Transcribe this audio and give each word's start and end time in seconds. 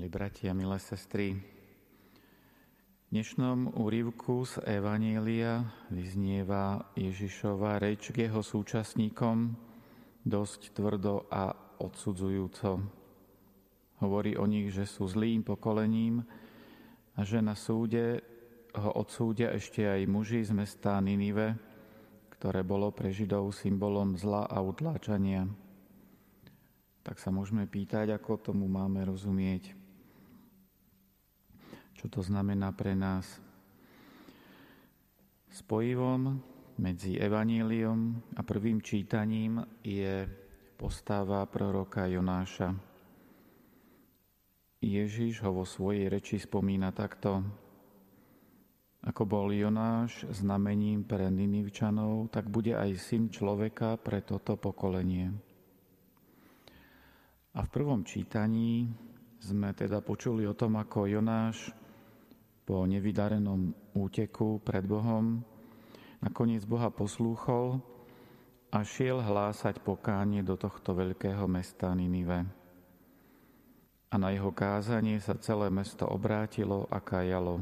Milí 0.00 0.16
bratia, 0.16 0.56
milé 0.56 0.80
sestry, 0.80 1.36
v 1.36 3.06
dnešnom 3.12 3.76
úrivku 3.76 4.48
z 4.48 4.64
Evanielia 4.80 5.68
vyznieva 5.92 6.88
Ježišova 6.96 7.76
reč 7.76 8.08
k 8.08 8.24
jeho 8.24 8.40
súčasníkom 8.40 9.52
dosť 10.24 10.72
tvrdo 10.72 11.28
a 11.28 11.52
odsudzujúco. 11.84 12.80
Hovorí 14.00 14.40
o 14.40 14.48
nich, 14.48 14.72
že 14.72 14.88
sú 14.88 15.04
zlým 15.04 15.44
pokolením 15.44 16.24
a 17.12 17.20
že 17.20 17.44
na 17.44 17.52
súde 17.52 18.24
ho 18.72 18.96
odsúdia 18.96 19.52
ešte 19.52 19.84
aj 19.84 20.08
muži 20.08 20.48
z 20.48 20.56
mesta 20.56 20.96
Ninive, 20.96 21.60
ktoré 22.40 22.64
bolo 22.64 22.88
pre 22.88 23.12
Židov 23.12 23.52
symbolom 23.52 24.16
zla 24.16 24.48
a 24.48 24.64
utláčania 24.64 25.44
tak 27.00 27.16
sa 27.16 27.32
môžeme 27.32 27.64
pýtať, 27.64 28.12
ako 28.12 28.52
tomu 28.52 28.68
máme 28.68 29.02
rozumieť. 29.08 29.79
Čo 32.00 32.08
to 32.08 32.24
znamená 32.24 32.72
pre 32.72 32.96
nás? 32.96 33.28
Spojivom 35.52 36.40
medzi 36.80 37.20
evaníliom 37.20 38.16
a 38.32 38.40
prvým 38.40 38.80
čítaním 38.80 39.60
je 39.84 40.24
postava 40.80 41.44
proroka 41.44 42.08
Jonáša. 42.08 42.72
Ježiš 44.80 45.44
ho 45.44 45.52
vo 45.52 45.68
svojej 45.68 46.08
reči 46.08 46.40
spomína 46.40 46.88
takto. 46.96 47.44
Ako 49.04 49.28
bol 49.28 49.52
Jonáš 49.52 50.24
znamením 50.32 51.04
pre 51.04 51.28
Ninivčanov, 51.28 52.32
tak 52.32 52.48
bude 52.48 52.80
aj 52.80 52.96
syn 52.96 53.28
človeka 53.28 54.00
pre 54.00 54.24
toto 54.24 54.56
pokolenie. 54.56 55.36
A 57.52 57.60
v 57.60 57.68
prvom 57.68 58.08
čítaní 58.08 58.88
sme 59.36 59.76
teda 59.76 60.00
počuli 60.00 60.48
o 60.48 60.56
tom, 60.56 60.80
ako 60.80 61.04
Jonáš 61.04 61.76
po 62.70 62.86
nevydarenom 62.86 63.74
úteku 63.98 64.62
pred 64.62 64.86
Bohom 64.86 65.42
nakoniec 66.22 66.62
Boha 66.62 66.86
poslúchol 66.86 67.82
a 68.70 68.86
šiel 68.86 69.18
hlásať 69.18 69.82
pokánie 69.82 70.46
do 70.46 70.54
tohto 70.54 70.94
veľkého 70.94 71.50
mesta 71.50 71.90
Ninive. 71.90 72.46
A 74.06 74.14
na 74.14 74.30
jeho 74.30 74.54
kázanie 74.54 75.18
sa 75.18 75.34
celé 75.42 75.66
mesto 75.66 76.06
obrátilo 76.06 76.86
a 76.94 77.02
kajalo, 77.02 77.58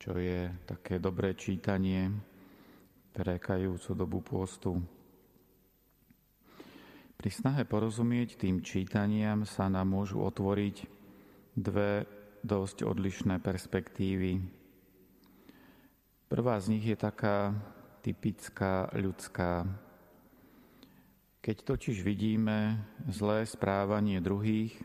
čo 0.00 0.16
je 0.16 0.48
také 0.64 0.96
dobré 0.96 1.36
čítanie 1.36 2.08
pre 3.12 3.36
kajúcu 3.36 3.90
dobu 3.92 4.24
pôstu. 4.24 4.80
Pri 7.20 7.28
snahe 7.28 7.68
porozumieť 7.68 8.40
tým 8.40 8.64
čítaniam 8.64 9.44
sa 9.44 9.68
nám 9.68 9.92
môžu 9.92 10.24
otvoriť 10.24 10.88
dve 11.60 12.23
dosť 12.44 12.84
odlišné 12.84 13.40
perspektívy. 13.40 14.44
Prvá 16.28 16.60
z 16.60 16.76
nich 16.76 16.84
je 16.84 16.94
taká 16.94 17.56
typická 18.04 18.92
ľudská. 18.92 19.64
Keď 21.40 21.56
totiž 21.64 22.04
vidíme 22.04 22.84
zlé 23.08 23.48
správanie 23.48 24.20
druhých, 24.20 24.76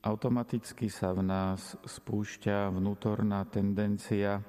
automaticky 0.00 0.88
sa 0.88 1.12
v 1.12 1.20
nás 1.20 1.76
spúšťa 1.84 2.72
vnútorná 2.72 3.44
tendencia 3.44 4.40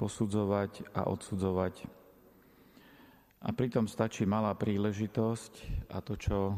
posudzovať 0.00 0.88
a 0.96 1.12
odsudzovať 1.12 2.02
a 3.42 3.50
pritom 3.50 3.90
stačí 3.90 4.22
malá 4.22 4.54
príležitosť 4.54 5.52
a 5.90 5.98
to, 5.98 6.14
čo 6.14 6.54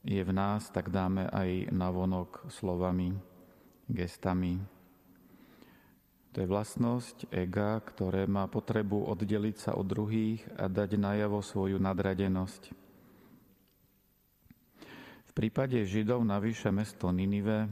je 0.00 0.22
v 0.24 0.32
nás, 0.32 0.72
tak 0.72 0.88
dáme 0.88 1.28
aj 1.28 1.68
navonok 1.68 2.48
slovami, 2.48 3.12
gestami. 3.90 4.58
To 6.36 6.44
je 6.44 6.52
vlastnosť 6.52 7.32
ega, 7.32 7.80
ktoré 7.80 8.28
má 8.28 8.44
potrebu 8.44 9.08
oddeliť 9.08 9.56
sa 9.56 9.70
od 9.72 9.88
druhých 9.88 10.44
a 10.60 10.68
dať 10.68 11.00
najavo 11.00 11.40
svoju 11.40 11.80
nadradenosť. 11.80 12.62
V 15.26 15.32
prípade 15.32 15.80
Židov 15.80 16.20
navyše 16.28 16.68
mesto 16.68 17.08
Ninive 17.08 17.68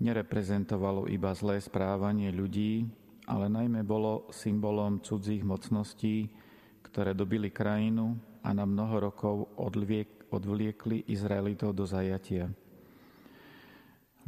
nereprezentovalo 0.00 1.12
iba 1.12 1.36
zlé 1.36 1.60
správanie 1.60 2.32
ľudí, 2.32 2.88
ale 3.28 3.52
najmä 3.52 3.84
bolo 3.84 4.32
symbolom 4.32 5.04
cudzích 5.04 5.44
mocností, 5.44 6.32
ktoré 6.80 7.12
dobili 7.12 7.52
krajinu 7.52 8.16
a 8.40 8.56
na 8.56 8.64
mnoho 8.64 9.12
rokov 9.12 9.36
odvliek, 9.60 10.08
odvliekli 10.32 11.04
Izraelitov 11.06 11.76
do 11.76 11.84
zajatia. 11.84 12.48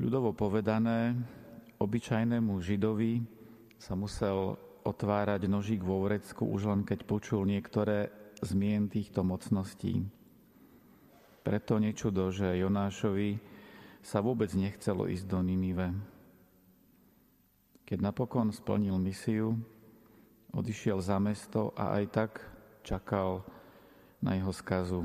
Ľudovo 0.00 0.32
povedané, 0.32 1.12
obyčajnému 1.76 2.56
Židovi 2.64 3.20
sa 3.76 3.92
musel 3.92 4.56
otvárať 4.88 5.44
nožík 5.44 5.84
vo 5.84 6.00
vrecku 6.08 6.48
už 6.48 6.72
len 6.72 6.80
keď 6.80 7.04
počul 7.04 7.44
niektoré 7.44 8.08
zmien 8.41 8.88
týchto 8.88 9.20
mocností. 9.20 10.08
Preto 11.44 11.76
nečudo, 11.76 12.32
že 12.32 12.56
Jonášovi 12.56 13.36
sa 14.00 14.25
vôbec 14.25 14.48
nechcelo 14.56 15.12
ísť 15.12 15.28
do 15.28 15.44
Ninive. 15.44 15.92
Keď 17.84 17.98
napokon 18.00 18.48
splnil 18.48 18.97
misiu, 18.97 19.60
odišiel 20.56 21.04
za 21.04 21.20
mesto 21.20 21.76
a 21.76 22.00
aj 22.00 22.04
tak 22.08 22.31
čakal 22.81 23.44
na 24.25 24.41
jeho 24.41 24.56
skazu. 24.56 25.04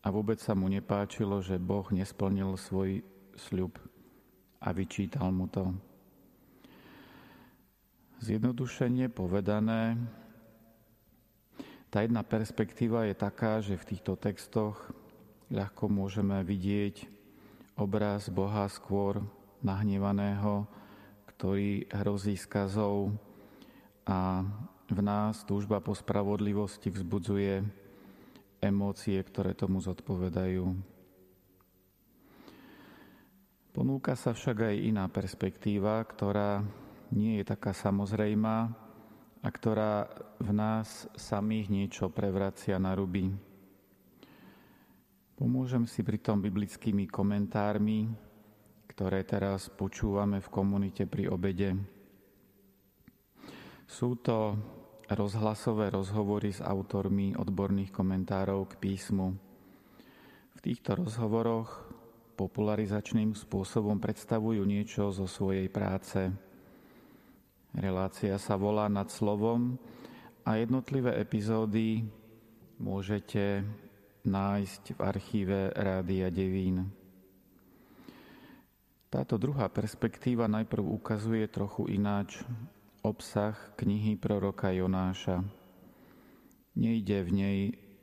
A 0.00 0.08
vôbec 0.08 0.40
sa 0.40 0.56
mu 0.56 0.64
nepáčilo, 0.64 1.44
že 1.44 1.60
Boh 1.60 1.84
nesplnil 1.92 2.56
svoj 2.56 3.04
sľub 3.38 3.76
a 4.60 4.72
vyčítal 4.72 5.30
mu 5.30 5.46
to. 5.46 5.72
Zjednodušenie 8.24 9.12
povedané, 9.12 10.00
tá 11.92 12.00
jedna 12.02 12.24
perspektíva 12.24 13.04
je 13.06 13.14
taká, 13.14 13.60
že 13.60 13.76
v 13.76 13.88
týchto 13.92 14.16
textoch 14.16 14.76
ľahko 15.52 15.86
môžeme 15.86 16.40
vidieť 16.42 17.06
obraz 17.76 18.32
Boha 18.32 18.66
skôr 18.72 19.20
nahnevaného, 19.60 20.64
ktorý 21.36 21.84
hrozí 21.92 22.34
skazou 22.40 23.12
a 24.08 24.42
v 24.88 24.98
nás 25.02 25.44
túžba 25.44 25.82
po 25.84 25.92
spravodlivosti 25.92 26.88
vzbudzuje 26.88 27.60
emócie, 28.64 29.18
ktoré 29.20 29.52
tomu 29.52 29.82
zodpovedajú. 29.84 30.95
Ponúka 33.76 34.16
sa 34.16 34.32
však 34.32 34.72
aj 34.72 34.76
iná 34.88 35.04
perspektíva, 35.04 36.00
ktorá 36.00 36.64
nie 37.12 37.36
je 37.36 37.44
taká 37.44 37.76
samozrejmá 37.76 38.72
a 39.44 39.48
ktorá 39.52 40.08
v 40.40 40.50
nás 40.56 41.04
samých 41.12 41.68
niečo 41.68 42.08
prevracia 42.08 42.80
na 42.80 42.96
ruby. 42.96 43.28
Pomôžem 45.36 45.84
si 45.84 46.00
pritom 46.00 46.40
biblickými 46.40 47.04
komentármi, 47.04 48.08
ktoré 48.88 49.28
teraz 49.28 49.68
počúvame 49.68 50.40
v 50.40 50.48
komunite 50.48 51.04
pri 51.04 51.28
obede. 51.28 51.76
Sú 53.84 54.16
to 54.24 54.56
rozhlasové 55.12 55.92
rozhovory 55.92 56.48
s 56.48 56.64
autormi 56.64 57.36
odborných 57.36 57.92
komentárov 57.92 58.72
k 58.72 58.80
písmu. 58.80 59.36
V 60.56 60.58
týchto 60.64 60.96
rozhovoroch 60.96 61.85
popularizačným 62.36 63.32
spôsobom 63.32 63.96
predstavujú 63.96 64.60
niečo 64.68 65.08
zo 65.08 65.24
svojej 65.24 65.72
práce. 65.72 66.28
Relácia 67.72 68.36
sa 68.36 68.60
volá 68.60 68.86
nad 68.92 69.08
slovom 69.08 69.80
a 70.44 70.60
jednotlivé 70.60 71.16
epizódy 71.16 72.04
môžete 72.76 73.64
nájsť 74.28 74.82
v 74.96 75.00
archíve 75.00 75.58
Rádia 75.72 76.28
Devín. 76.28 76.92
Táto 79.08 79.40
druhá 79.40 79.72
perspektíva 79.72 80.44
najprv 80.44 80.84
ukazuje 80.84 81.48
trochu 81.48 81.88
ináč 81.88 82.44
obsah 83.00 83.56
knihy 83.80 84.18
proroka 84.18 84.68
Jonáša. 84.74 85.40
Nejde 86.76 87.24
v 87.24 87.30
nej 87.32 87.58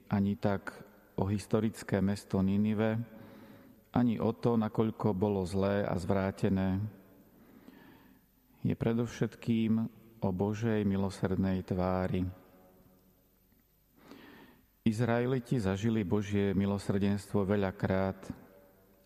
ani 0.09 0.33
tak 0.39 0.73
o 1.19 1.27
historické 1.29 2.01
mesto 2.01 2.41
Ninive, 2.41 2.97
ani 3.93 4.17
o 4.17 4.33
to, 4.33 4.57
nakoľko 4.57 5.13
bolo 5.13 5.45
zlé 5.45 5.85
a 5.85 5.93
zvrátené. 6.01 6.81
Je 8.65 8.73
predovšetkým 8.73 9.85
o 10.23 10.29
Božej 10.33 10.81
milosrdnej 10.81 11.61
tvári. 11.61 12.25
Izraeliti 14.83 15.61
zažili 15.61 16.03
Božie 16.03 16.51
milosrdenstvo 16.57 17.45
veľakrát 17.47 18.19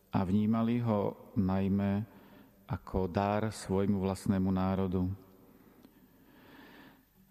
a 0.09 0.19
vnímali 0.23 0.81
ho 0.81 1.13
najmä 1.37 2.01
ako 2.65 3.11
dar 3.11 3.51
svojmu 3.51 4.01
vlastnému 4.01 4.49
národu. 4.49 5.05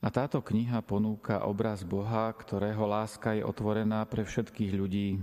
A 0.04 0.12
táto 0.12 0.38
kniha 0.38 0.78
ponúka 0.84 1.42
obraz 1.42 1.82
Boha, 1.82 2.30
ktorého 2.30 2.86
láska 2.86 3.34
je 3.34 3.42
otvorená 3.42 4.06
pre 4.06 4.22
všetkých 4.22 4.72
ľudí, 4.76 5.18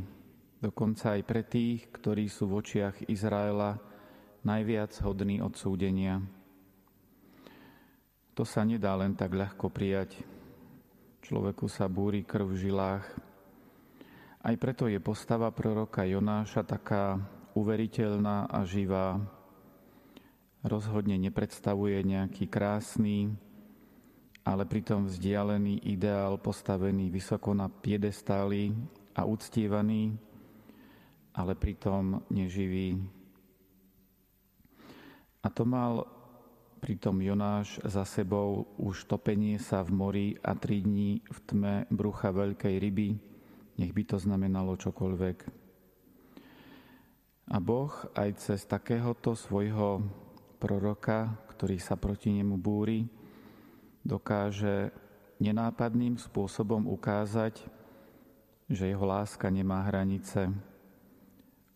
dokonca 0.63 1.19
aj 1.19 1.21
pre 1.27 1.43
tých, 1.43 1.91
ktorí 1.91 2.31
sú 2.31 2.47
v 2.47 2.63
očiach 2.63 3.11
Izraela 3.11 3.75
najviac 4.47 4.95
hodní 5.03 5.43
odsúdenia. 5.43 6.23
To 8.39 8.47
sa 8.47 8.63
nedá 8.63 8.95
len 8.95 9.11
tak 9.11 9.35
ľahko 9.35 9.67
prijať. 9.67 10.23
Človeku 11.27 11.67
sa 11.67 11.91
búri 11.91 12.23
krv 12.23 12.55
v 12.55 12.59
žilách. 12.63 13.05
Aj 14.43 14.55
preto 14.55 14.87
je 14.87 14.99
postava 15.03 15.51
proroka 15.51 16.07
Jonáša 16.07 16.63
taká 16.63 17.19
uveriteľná 17.55 18.47
a 18.47 18.63
živá. 18.63 19.19
Rozhodne 20.63 21.19
nepredstavuje 21.19 21.99
nejaký 22.07 22.47
krásny, 22.47 23.35
ale 24.43 24.63
pritom 24.67 25.07
vzdialený 25.07 25.83
ideál 25.87 26.39
postavený 26.39 27.11
vysoko 27.11 27.55
na 27.55 27.71
piedestáli 27.71 28.75
a 29.15 29.23
uctievaný, 29.23 30.32
ale 31.33 31.57
pritom 31.57 32.21
neživý. 32.29 32.97
A 35.43 35.49
to 35.49 35.65
mal 35.65 36.07
pritom 36.83 37.19
Jonáš 37.23 37.79
za 37.83 38.03
sebou 38.03 38.67
už 38.75 39.07
topenie 39.07 39.55
sa 39.55 39.81
v 39.83 39.91
mori 39.91 40.27
a 40.43 40.51
tri 40.55 40.83
dní 40.83 41.23
v 41.23 41.39
tme 41.47 41.73
brucha 41.87 42.29
veľkej 42.31 42.75
ryby, 42.75 43.15
nech 43.79 43.91
by 43.95 44.03
to 44.03 44.19
znamenalo 44.19 44.75
čokoľvek. 44.75 45.37
A 47.51 47.57
Boh 47.59 47.91
aj 48.15 48.29
cez 48.39 48.63
takéhoto 48.63 49.35
svojho 49.35 50.03
proroka, 50.59 51.39
ktorý 51.55 51.75
sa 51.79 51.99
proti 51.99 52.31
nemu 52.31 52.55
búri, 52.55 53.03
dokáže 54.03 54.91
nenápadným 55.39 56.19
spôsobom 56.19 56.87
ukázať, 56.87 57.63
že 58.67 58.87
jeho 58.87 59.03
láska 59.03 59.47
nemá 59.51 59.83
hranice, 59.87 60.51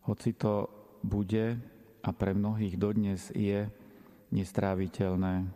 hoci 0.07 0.31
to 0.33 0.71
bude 1.03 1.59
a 2.03 2.09
pre 2.15 2.31
mnohých 2.31 2.79
dodnes 2.79 3.27
je 3.35 3.67
nestráviteľné. 4.31 5.47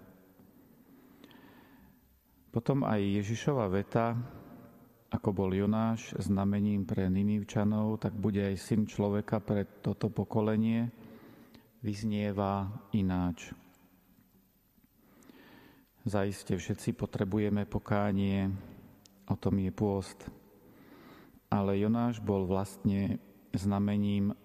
Potom 2.52 2.84
aj 2.84 3.00
Ježišova 3.00 3.72
veta, 3.72 4.20
ako 5.08 5.32
bol 5.32 5.52
Jonáš 5.56 6.12
znamením 6.20 6.84
pre 6.84 7.08
Ninivčanov, 7.08 8.04
tak 8.04 8.12
bude 8.12 8.44
aj 8.44 8.60
syn 8.60 8.84
človeka 8.84 9.40
pre 9.40 9.64
toto 9.80 10.12
pokolenie, 10.12 10.92
vyznieva 11.80 12.68
ináč. 12.92 13.56
Zaiste 16.04 16.60
všetci 16.60 16.92
potrebujeme 16.98 17.64
pokánie, 17.64 18.52
o 19.32 19.36
tom 19.40 19.56
je 19.64 19.72
pôst. 19.72 20.20
Ale 21.48 21.80
Jonáš 21.80 22.20
bol 22.20 22.44
vlastne 22.44 23.22
znamením 23.56 24.36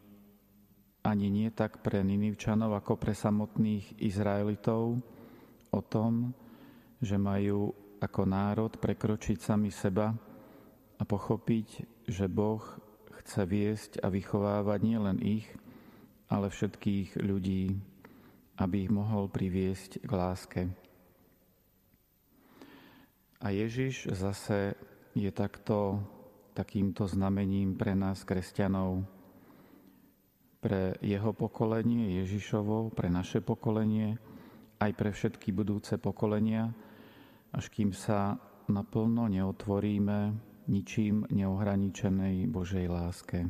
ani 1.06 1.30
nie 1.30 1.54
tak 1.54 1.86
pre 1.86 2.02
Ninivčanov 2.02 2.74
ako 2.74 2.98
pre 2.98 3.14
samotných 3.14 4.02
Izraelitov 4.02 4.98
o 5.70 5.80
tom, 5.86 6.34
že 6.98 7.14
majú 7.14 7.70
ako 8.02 8.22
národ 8.26 8.74
prekročiť 8.74 9.38
sami 9.38 9.70
seba 9.70 10.10
a 10.98 11.02
pochopiť, 11.06 11.68
že 12.10 12.26
Boh 12.26 12.60
chce 13.22 13.42
viesť 13.46 13.92
a 14.02 14.10
vychovávať 14.10 14.80
nielen 14.82 15.18
ich, 15.22 15.46
ale 16.26 16.50
všetkých 16.50 17.22
ľudí, 17.22 17.78
aby 18.58 18.88
ich 18.88 18.92
mohol 18.92 19.30
priviesť 19.30 20.02
k 20.02 20.10
láske. 20.10 20.62
A 23.38 23.52
Ježiš 23.54 24.10
zase 24.10 24.74
je 25.14 25.30
takto 25.30 26.02
takýmto 26.56 27.04
znamením 27.04 27.76
pre 27.76 27.92
nás, 27.92 28.24
kresťanov, 28.24 29.04
pre 30.66 30.98
jeho 30.98 31.30
pokolenie 31.30 32.18
Ježišovo, 32.26 32.90
pre 32.90 33.06
naše 33.06 33.38
pokolenie, 33.38 34.18
aj 34.82 34.90
pre 34.98 35.14
všetky 35.14 35.54
budúce 35.54 35.94
pokolenia, 35.94 36.74
až 37.54 37.70
kým 37.70 37.94
sa 37.94 38.34
naplno 38.66 39.30
neotvoríme 39.30 40.34
ničím 40.66 41.22
neohraničenej 41.30 42.50
Božej 42.50 42.90
láske. 42.90 43.46